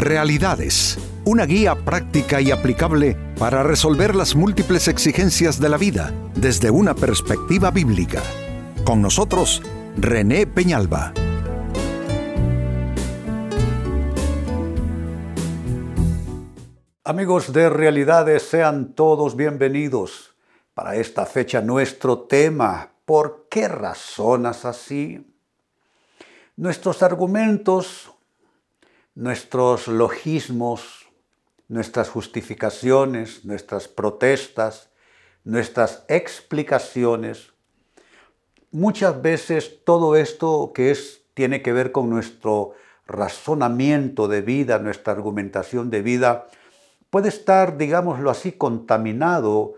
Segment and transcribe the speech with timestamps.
[0.00, 6.70] Realidades, una guía práctica y aplicable para resolver las múltiples exigencias de la vida desde
[6.70, 8.22] una perspectiva bíblica.
[8.82, 9.60] Con nosotros,
[9.98, 11.12] René Peñalba.
[17.04, 20.34] Amigos de Realidades, sean todos bienvenidos.
[20.72, 25.30] Para esta fecha nuestro tema, ¿por qué razonas así?
[26.56, 28.14] Nuestros argumentos,
[29.20, 31.06] nuestros logismos,
[31.68, 34.88] nuestras justificaciones, nuestras protestas,
[35.44, 37.52] nuestras explicaciones,
[38.70, 42.72] muchas veces todo esto que es, tiene que ver con nuestro
[43.06, 46.46] razonamiento de vida, nuestra argumentación de vida,
[47.10, 49.74] puede estar, digámoslo así, contaminado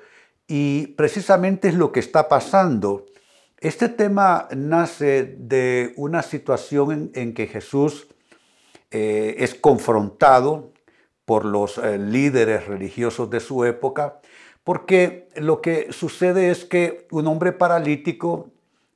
[0.46, 3.06] y precisamente es lo que está pasando.
[3.58, 8.06] Este tema nace de una situación en, que Jesús
[8.92, 10.72] eh, es confrontado
[11.24, 14.20] por los eh, líderes religiosos de su época,
[14.64, 18.50] porque lo que sucede es que un hombre paralítico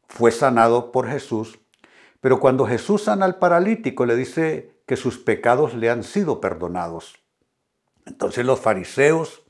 [0.06, 1.58] fue sanado por Jesús,
[2.20, 7.14] pero cuando Jesús sana al paralítico le dice que sus pecados le han sido perdonados.
[8.05, 9.44] Entonces los fariseos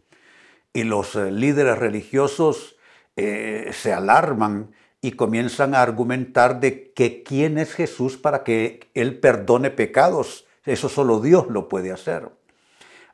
[0.72, 2.75] y los eh, líderes religiosos
[3.16, 4.72] se alarman
[5.07, 10.49] y comienzan a argumentar de que quién es Jesús para que Él perdone pecados.
[10.65, 12.29] Eso solo Dios lo puede hacer.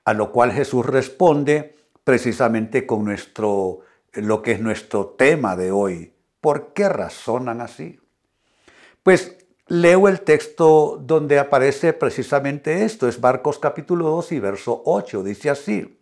[0.07, 3.81] A lo cual Jesús responde precisamente con nuestro,
[4.15, 6.15] lo que es nuestro tema de hoy.
[6.41, 8.01] ¿Por qué razonan así?
[9.03, 15.23] Pues leo el texto donde aparece precisamente esto, es Marcos capítulo 2 y verso 8,
[15.25, 15.99] dice así,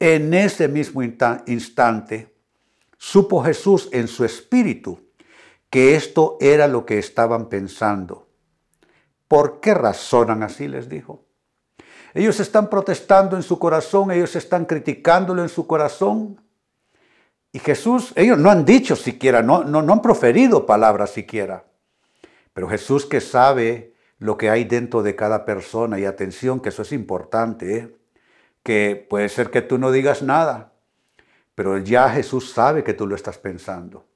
[0.00, 2.32] en ese mismo instante
[3.04, 5.01] Supo Jesús en su espíritu
[5.72, 8.28] que esto era lo que estaban pensando.
[9.26, 10.68] ¿Por qué razonan así?
[10.68, 11.24] les dijo.
[12.12, 16.38] Ellos están protestando en su corazón, ellos están criticándolo en su corazón.
[17.52, 21.64] Y Jesús, ellos no han dicho siquiera, no, no, han proferido palabras siquiera.
[22.52, 26.82] Pero Jesús que sabe lo que hay dentro de cada persona, y atención, que eso
[26.82, 27.96] es importante, ¿eh?
[28.62, 30.74] que puede ser que tú no digas nada,
[31.54, 34.11] pero ya Jesús sabe que tú lo estás pensando.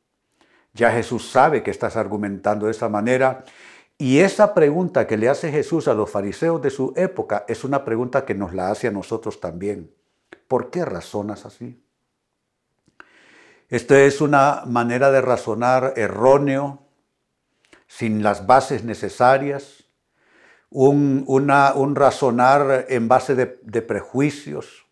[0.77, 3.45] Ya Jesús sabe que estás argumentando de esa manera.
[3.97, 7.83] Y esa pregunta que le hace Jesús a los fariseos de su época es una
[7.83, 9.91] pregunta que nos la hace a nosotros también.
[10.47, 11.83] ¿Por qué razonas así?
[13.71, 16.83] Esta es una manera de razonar erróneo,
[17.87, 19.85] sin las bases necesarias,
[20.69, 21.25] un,
[21.95, 24.85] razonar en base de prejuicios,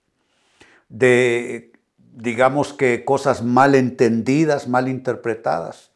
[0.88, 1.73] de
[2.14, 5.90] digamos que cosas mal entendidas, mal interpretadas.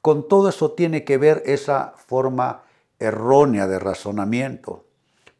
[0.00, 2.62] Con todo eso tiene que ver esa forma
[2.98, 4.86] errónea de razonamiento.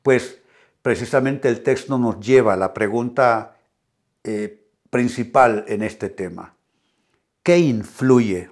[0.03, 0.41] Pues
[0.83, 3.57] precisamente el texto nos lleva a la pregunta
[4.23, 6.55] eh, principal en este tema.
[7.43, 8.51] ¿Qué influye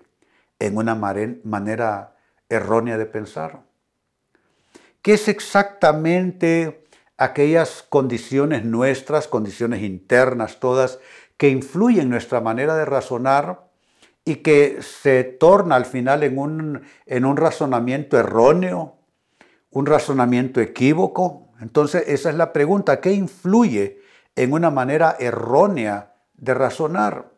[0.59, 2.17] en una manera
[2.49, 3.63] errónea de pensar?
[5.03, 6.87] ¿Qué es exactamente
[7.19, 10.99] aquellas condiciones nuestras, condiciones internas todas,
[11.37, 13.67] que influye en nuestra manera de razonar
[14.25, 18.97] y que se torna al final en un, en un razonamiento erróneo,
[19.71, 21.49] un razonamiento equívoco.
[21.61, 24.01] Entonces esa es la pregunta, ¿qué influye
[24.35, 27.31] en una manera errónea de razonar?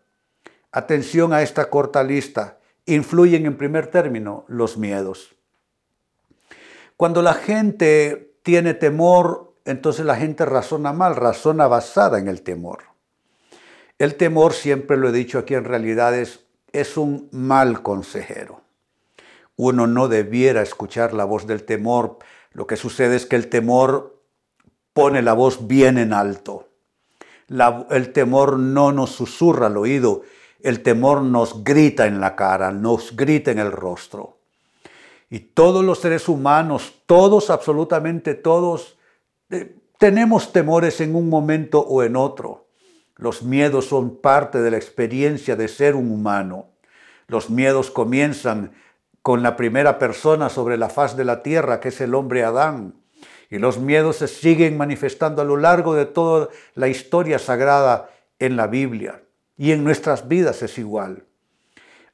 [0.72, 2.58] Atención a esta corta lista.
[2.86, 5.34] Influyen en primer término los miedos.
[6.96, 12.84] Cuando la gente tiene temor, entonces la gente razona mal, razona basada en el temor.
[13.98, 18.60] El temor, siempre lo he dicho aquí en realidades, es un mal consejero.
[19.56, 22.18] Uno no debiera escuchar la voz del temor.
[22.52, 24.22] Lo que sucede es que el temor
[24.92, 26.68] pone la voz bien en alto.
[27.90, 30.22] el temor no nos susurra al oído,
[30.60, 34.38] el temor nos grita en la cara, nos grita en el rostro.
[35.30, 38.96] Y todos los seres humanos, todos, absolutamente todos,
[39.50, 42.67] eh, tenemos temores en un momento o en otro.
[43.18, 46.68] Los miedos son parte de la experiencia de ser un humano.
[47.26, 48.72] Los miedos comienzan
[49.22, 52.94] con la primera persona sobre la faz de la tierra, que es el hombre Adán.
[53.50, 58.56] Y los miedos se siguen manifestando a lo largo de toda la historia sagrada en
[58.56, 59.22] la Biblia.
[59.56, 61.24] Y en nuestras vidas es igual.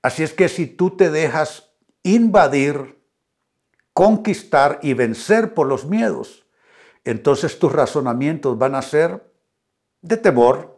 [0.01, 1.71] Así es que si tú te dejas
[2.03, 2.99] invadir,
[3.93, 6.47] conquistar y vencer por los miedos,
[7.05, 9.23] entonces tus razonamientos van a ser
[10.01, 10.74] de temor,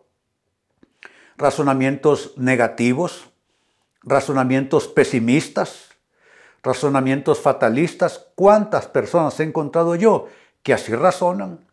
[1.37, 3.31] razonamientos negativos,
[4.03, 5.91] razonamientos pesimistas,
[6.63, 8.27] razonamientos fatalistas.
[8.35, 10.27] ¿Cuántas personas he encontrado yo
[10.63, 11.67] que así razonan?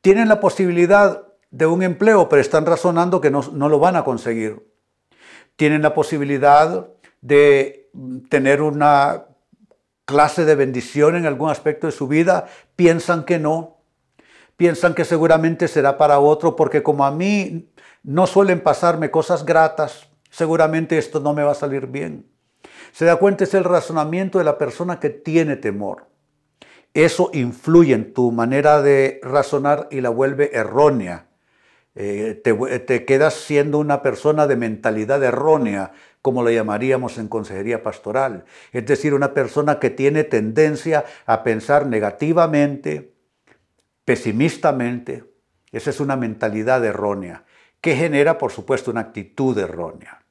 [0.00, 4.66] Tienen la posibilidad de un empleo, pero están razonando que no, lo van a conseguir.
[5.56, 6.88] Tienen la posibilidad
[7.20, 7.90] de
[8.30, 9.26] tener una
[10.04, 13.78] clase de bendición en algún aspecto de su vida, piensan que no,
[14.56, 17.71] piensan que seguramente será para otro, porque como a mí
[18.02, 22.26] no suelen pasarme cosas gratas, seguramente esto no me va a salir bien.
[22.92, 26.06] Se da cuenta, es el razonamiento de la persona que tiene temor.
[26.94, 31.28] Eso influye en tu manera de razonar y la vuelve errónea.
[31.94, 37.82] Eh, te, te, quedas siendo una persona de mentalidad errónea, como lo llamaríamos en consejería
[37.82, 38.44] pastoral.
[38.72, 43.14] Es decir, una persona que tiene tendencia a pensar negativamente,
[44.04, 45.24] pesimistamente.
[45.70, 47.44] Esa es una mentalidad errónea,
[47.82, 50.22] que genera, por supuesto, una actitud errónea.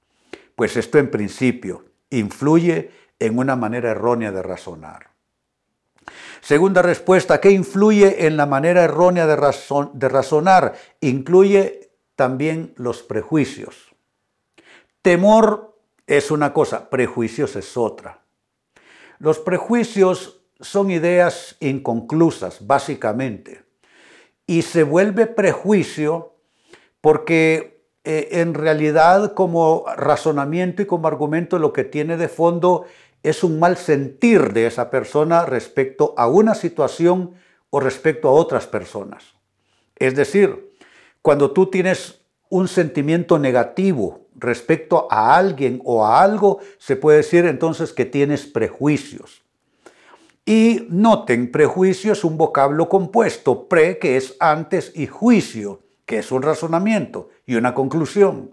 [0.56, 5.12] Pues esto en principio influye en una manera errónea de razonar.
[6.40, 9.36] Segunda respuesta, ¿qué influye en la manera errónea de,
[9.94, 10.74] de razonar?
[11.02, 13.94] Incluye también los prejuicios.
[15.02, 15.78] Temor
[16.08, 18.22] es una cosa, prejuicios es otra.
[19.20, 23.64] Los prejuicios son ideas inconclusas, básicamente,
[24.48, 26.32] y se vuelve prejuicio
[27.02, 32.86] porque eh, en realidad como razonamiento y como argumento lo que tiene de fondo
[33.24, 37.36] es un mal sentir de esa persona respecto a una situación
[37.70, 39.36] o respecto a otras personas.
[39.96, 40.72] Es decir,
[41.22, 47.46] cuando tú tienes un sentimiento negativo respecto a alguien o a algo, se puede decir
[47.46, 49.44] entonces que tienes prejuicios.
[50.44, 55.82] Y noten, prejuicio es un vocablo compuesto, pre que es antes y juicio,
[56.12, 58.52] que es un razonamiento y una conclusión.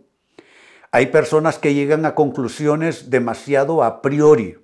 [0.92, 4.58] Hay personas que llegan a conclusiones demasiado a priori.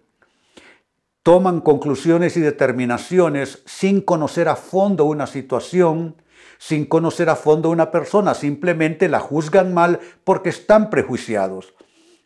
[1.24, 6.22] Toman conclusiones y determinaciones sin conocer a fondo una situación,
[6.58, 11.74] sin conocer a fondo una persona, simplemente la juzgan mal porque están prejuiciados.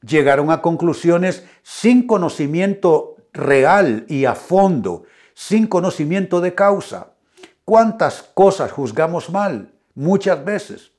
[0.03, 7.15] Llegaron a conclusiones sin conocimiento real y a fondo, sin conocimiento de causa.
[7.65, 9.73] ¿Cuántas cosas juzgamos mal?
[9.99, 10.93] Muchas veces.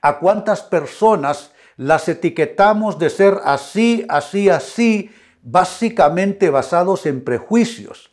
[0.00, 5.08] ¿A cuántas personas las etiquetamos de ser así, así, así,
[5.40, 8.10] básicamente basados en prejuicios.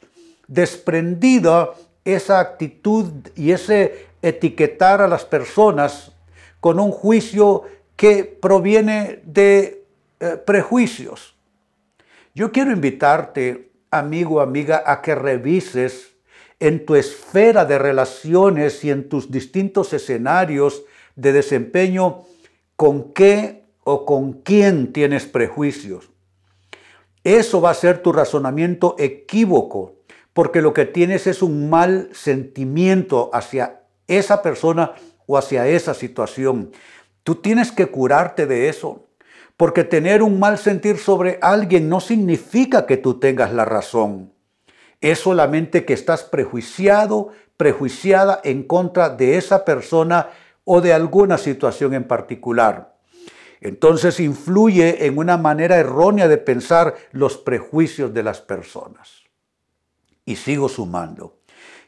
[0.48, 1.72] Desprendida
[2.06, 6.12] esa actitud y ese etiquetar a las personas
[6.60, 7.64] con un juicio
[7.96, 9.86] que proviene de
[10.20, 11.34] eh, prejuicios.
[12.36, 16.14] Yo quiero invitarte, amigo, amiga, a que revises
[16.60, 20.84] en tu esfera de relaciones y en tus distintos escenarios
[21.16, 22.24] de desempeño
[22.76, 26.10] con qué o con quién tienes prejuicios.
[27.24, 29.96] Eso va a ser tu razonamiento equívoco,
[30.34, 34.94] porque lo que tienes es un mal sentimiento hacia esa persona
[35.28, 36.72] o hacia esa situación.
[37.24, 39.08] Tú tienes que curarte de eso,
[39.58, 44.32] porque tener un mal sentir sobre alguien no significa que tú tengas la razón.
[45.02, 50.30] Es solamente que estás prejuiciado, prejuiciada en contra de esa persona
[50.64, 52.96] o de alguna situación en particular.
[53.62, 59.24] Entonces influye en una manera errónea de pensar los prejuicios de las personas.
[60.26, 61.40] Y sigo sumando.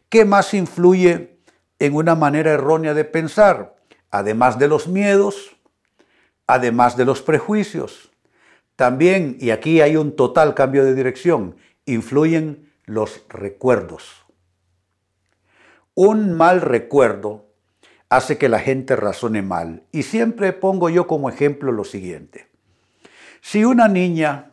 [0.09, 1.38] ¿Qué más influye
[1.79, 3.75] en una manera errónea de pensar?
[4.09, 5.55] Además de los miedos,
[6.47, 8.12] además de los prejuicios.
[8.75, 11.55] También, y aquí hay un total cambio de dirección,
[11.86, 14.25] influyen los recuerdos.
[15.93, 17.45] Un mal recuerdo
[18.09, 19.83] hace que la gente razone mal.
[19.91, 22.47] Y siempre pongo yo como ejemplo lo siguiente.
[23.41, 24.51] Si una niña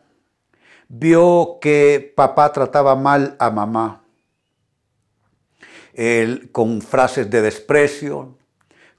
[0.87, 4.03] vio que papá trataba mal a mamá,
[6.51, 8.37] con frases de desprecio,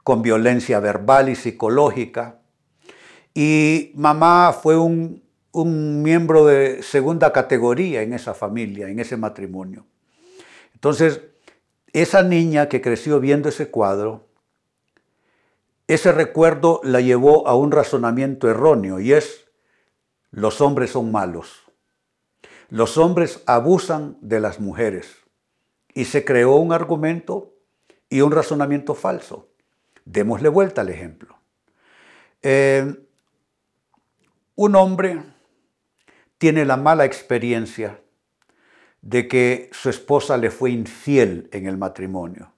[0.04, 2.40] con violencia verbal y psicológica,
[3.34, 5.22] y mamá fue un,
[5.52, 9.86] un miembro de segunda categoría en esa familia, en ese matrimonio.
[10.74, 11.20] Entonces,
[11.92, 14.26] esa niña que creció viendo ese cuadro,
[15.88, 19.48] ese recuerdo la llevó a un razonamiento erróneo y es,
[20.30, 21.64] los hombres son malos.
[22.68, 25.16] Los hombres abusan de las mujeres.
[25.92, 27.52] Y se creó un argumento
[28.08, 29.48] y un razonamiento falso.
[30.04, 31.36] Démosle vuelta al ejemplo.
[32.42, 32.94] Eh,
[34.54, 35.20] un hombre
[36.40, 38.00] tiene la mala experiencia
[39.02, 42.54] de que su esposa le fue infiel en el matrimonio.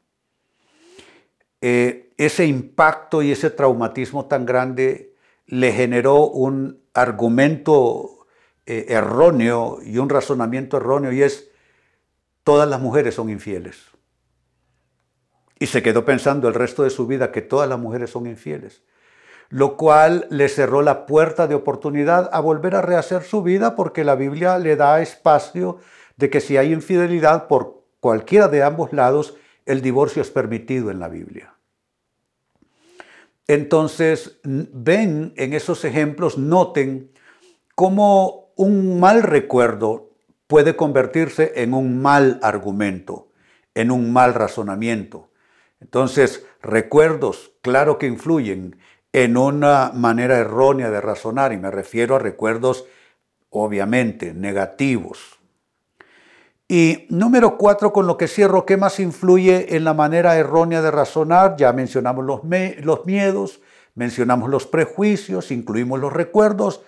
[1.61, 8.29] Eh, ese impacto y ese traumatismo tan grande le generó un argumento
[8.67, 11.51] eh, erróneo y un razonamiento erróneo y es,
[12.45, 13.89] todas las mujeres son infieles.
[15.59, 18.83] y se quedó pensando el resto de su vida que todas las mujeres son infieles,
[19.53, 24.03] lo cual le cerró la puerta de oportunidad a volver a rehacer su vida porque
[24.03, 25.77] la Biblia le da espacio
[26.17, 31.01] de que si hay infidelidad por cualquiera de ambos lados, el divorcio es permitido en
[31.01, 31.53] la Biblia.
[33.47, 37.11] Entonces, ven en esos ejemplos, noten
[37.75, 40.13] cómo un mal recuerdo
[40.47, 43.29] puede convertirse en un mal argumento,
[43.75, 45.29] en un mal razonamiento.
[45.79, 48.77] Entonces, recuerdos, claro que influyen
[49.13, 52.87] en una manera errónea de razonar, y me refiero a recuerdos
[53.51, 55.39] obviamente negativos.
[56.69, 60.91] Y número cuatro, con lo que cierro, ¿qué más influye en la manera errónea de
[60.91, 61.57] razonar?
[61.57, 62.41] Ya mencionamos los,
[62.83, 63.61] los miedos,
[63.95, 66.83] mencionamos los prejuicios, incluimos los recuerdos.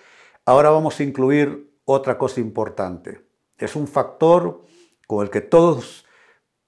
[0.45, 3.21] Ahora vamos a incluir otra cosa importante.
[3.59, 4.63] Es un factor
[5.05, 6.05] con el que todos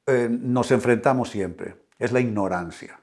[0.05, 2.99] eh, nos enfrentamos siempre es la ignorancia.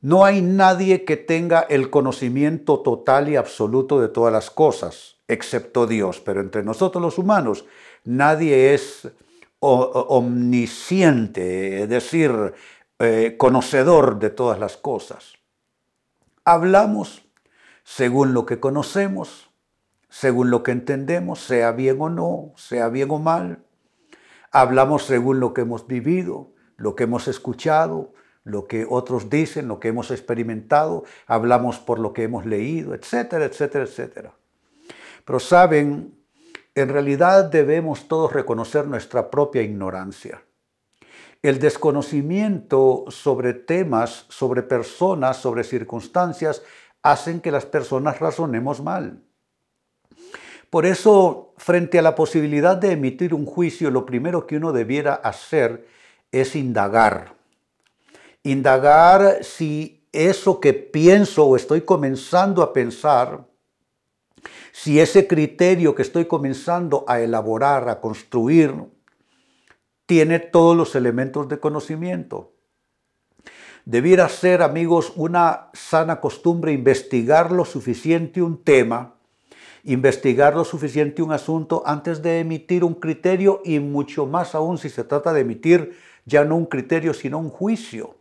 [0.00, 5.86] No hay nadie que tenga el conocimiento total y absoluto de todas las cosas, excepto
[5.86, 7.66] Dios, pero entre nosotros los humanos
[8.04, 9.10] nadie es
[9.60, 12.54] omnisciente, es decir,
[12.98, 15.34] eh, conocedor de todas las cosas.
[16.44, 17.22] Hablamos
[17.84, 19.50] según lo que conocemos,
[20.08, 23.58] según lo que entendemos, sea bien o no, sea bien o mal.
[24.50, 28.14] Hablamos según lo que hemos vivido, lo que hemos escuchado,
[28.44, 33.44] lo que otros dicen, lo que hemos experimentado, hablamos por lo que hemos leído, etcétera,
[33.44, 34.32] etcétera, etcétera.
[35.24, 36.14] Pero saben,
[36.74, 40.42] en realidad debemos todos reconocer nuestra propia ignorancia.
[41.42, 46.62] El desconocimiento sobre temas, sobre personas, sobre circunstancias,
[47.02, 49.22] hacen que las personas razonemos mal.
[50.68, 55.14] Por eso, frente a la posibilidad de emitir un juicio, lo primero que uno debiera
[55.14, 55.86] hacer
[56.30, 57.39] es indagar.
[58.42, 63.46] Indagar si eso que pienso o estoy comenzando a pensar,
[64.72, 68.74] si ese criterio que estoy comenzando a elaborar, a construir,
[70.06, 72.52] tiene todos los elementos de conocimiento.
[73.84, 79.16] Debiera ser, amigos, una sana costumbre investigar lo suficiente un tema
[79.84, 84.88] investigar lo suficiente un asunto antes de emitir un criterio y mucho más aún si
[84.88, 88.19] se trata de emitir ya no un criterio, sino un juicio.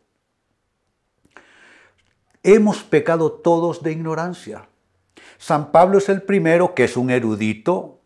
[2.44, 4.70] Hemos pecado todos de ignorancia.
[5.38, 8.02] San Pablo es el primero que es un erudito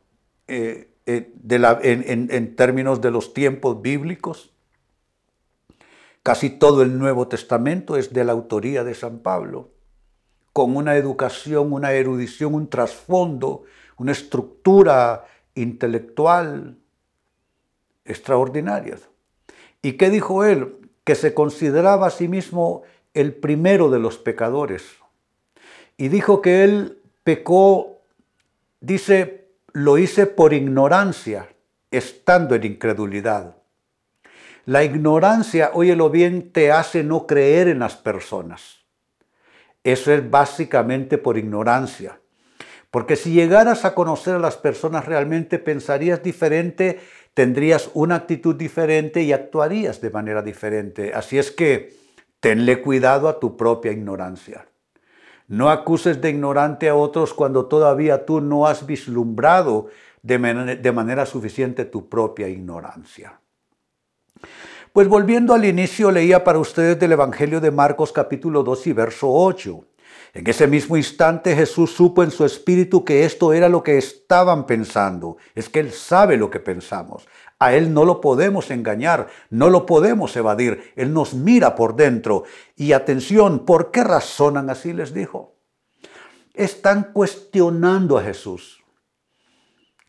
[0.47, 4.53] eh, eh, en términos de los tiempos bíblicos.
[6.23, 9.71] Casi todo el Nuevo Testamento es de la autoría de San Pablo,
[10.53, 13.63] con una educación, una erudición, un trasfondo,
[13.97, 16.77] una estructura intelectual
[18.05, 18.97] extraordinaria.
[19.81, 20.77] ¿Y qué dijo él?
[21.03, 22.83] Que se consideraba a sí mismo
[23.13, 24.83] el primero de los pecadores.
[25.97, 28.01] Y dijo que él pecó,
[28.79, 31.49] dice, lo hice por ignorancia,
[31.91, 33.57] estando en incredulidad.
[34.65, 38.79] La ignorancia, óyelo bien, te hace no creer en las personas.
[39.83, 42.19] Eso es básicamente por ignorancia.
[42.89, 46.99] Porque si llegaras a conocer a las personas realmente pensarías diferente
[47.33, 51.13] tendrías una actitud diferente y actuarías de manera diferente.
[51.13, 51.93] Así es que
[52.43, 54.67] tenle cuidado a tu propia ignorancia.
[55.47, 59.87] No acuses de ignorante a otros cuando todavía tú no has vislumbrado
[60.21, 63.39] de, manera suficiente tu propia ignorancia.
[64.91, 69.31] Pues volviendo al inicio, leía para ustedes del Evangelio de Marcos capítulo 2 y verso
[69.31, 69.85] 8.
[70.33, 74.65] En ese mismo instante Jesús supo en su espíritu que esto era lo que estaban
[74.65, 75.37] pensando.
[75.55, 77.25] Es que Él sabe lo que pensamos.
[77.63, 80.91] A Él no lo podemos engañar, no lo podemos evadir.
[80.97, 82.43] Él nos mira por dentro.
[82.75, 84.91] Y atención, ¿por qué razonan así?
[84.91, 85.55] Les dijo.
[86.53, 88.83] Están cuestionando a Jesús.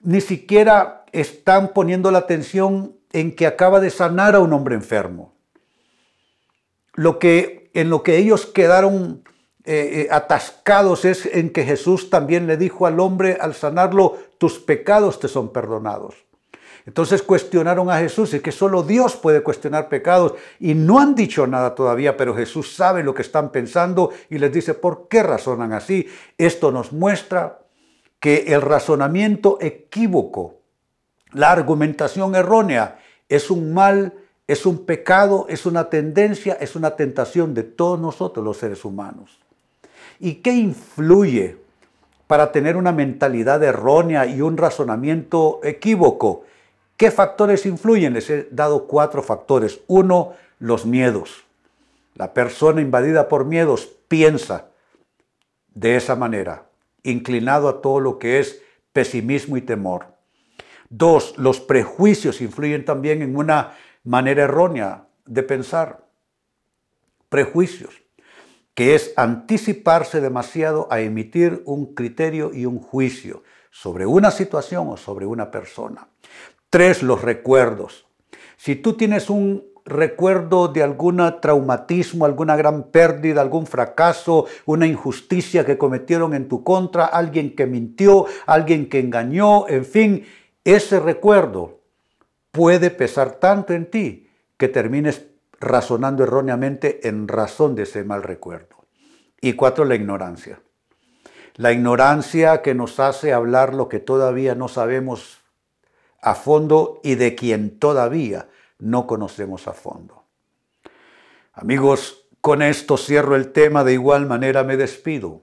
[0.00, 5.36] Ni siquiera están poniendo la atención en que acaba de sanar a un hombre enfermo.
[6.94, 9.22] Lo que, en lo que ellos quedaron
[9.62, 14.58] eh, eh, atascados es en que Jesús también le dijo al hombre al sanarlo, tus
[14.58, 16.16] pecados te son perdonados.
[16.86, 21.46] Entonces cuestionaron a Jesús, y que solo Dios puede cuestionar pecados y no han dicho
[21.46, 25.72] nada todavía, pero Jesús sabe lo que están pensando y les dice, ¿por qué razonan
[25.72, 26.06] así?
[26.36, 27.60] Esto nos muestra
[28.20, 30.56] que el razonamiento equívoco,
[31.32, 32.98] la argumentación errónea,
[33.30, 34.12] es un mal,
[34.46, 39.40] es un pecado, es una tendencia, es una tentación de todos nosotros los seres humanos.
[40.20, 41.56] ¿Y qué influye
[42.26, 46.44] para tener una mentalidad errónea y un razonamiento equívoco?
[46.96, 48.14] ¿Qué factores influyen?
[48.14, 49.80] Les he dado cuatro factores.
[49.86, 51.44] Uno, los miedos.
[52.14, 54.66] La persona invadida por miedos piensa
[55.74, 56.66] de esa manera,
[57.02, 60.06] inclinado a todo lo que es pesimismo y temor.
[60.88, 66.04] Dos, los prejuicios influyen también en una manera errónea de pensar.
[67.28, 68.02] Prejuicios,
[68.74, 74.96] que es anticiparse demasiado a emitir un criterio y un juicio sobre una situación o
[74.96, 76.06] sobre una persona.
[76.74, 78.04] Tres, los recuerdos.
[78.56, 85.64] Si tú tienes un recuerdo de algún traumatismo, alguna gran pérdida, algún fracaso, una injusticia
[85.64, 90.26] que cometieron en tu contra, alguien que mintió, alguien que engañó, en fin,
[90.64, 91.78] ese recuerdo
[92.50, 95.26] puede pesar tanto en ti que termines
[95.60, 98.84] razonando erróneamente en razón de ese mal recuerdo.
[99.40, 100.58] Y cuatro, la ignorancia.
[101.54, 105.43] La ignorancia que nos hace hablar lo que todavía no sabemos
[106.24, 110.24] a fondo y de quien todavía no conocemos a fondo.
[111.52, 115.42] Amigos, con esto cierro el tema, de igual manera me despido.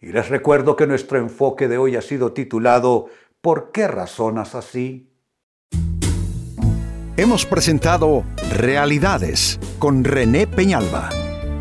[0.00, 3.08] Y les recuerdo que nuestro enfoque de hoy ha sido titulado
[3.42, 5.12] ¿Por qué razonas así?
[7.16, 8.24] Hemos presentado
[8.56, 11.10] Realidades con René Peñalba.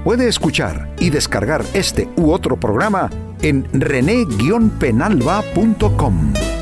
[0.04, 3.10] Puede escuchar y descargar este u otro programa
[3.42, 6.57] en rene-penalba.com.